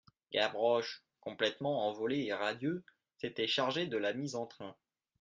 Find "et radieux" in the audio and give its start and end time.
2.23-2.83